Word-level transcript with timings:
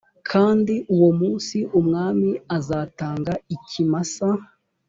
kandi 0.29 0.73
uwo 0.95 1.09
munsi 1.19 1.57
umwami 1.79 2.29
azatanga 2.57 3.33
ikimasa 3.55 4.27